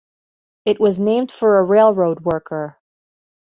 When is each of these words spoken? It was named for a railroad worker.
It 0.65 0.79
was 0.79 0.99
named 0.99 1.31
for 1.31 1.59
a 1.59 1.63
railroad 1.63 2.21
worker. 2.21 2.79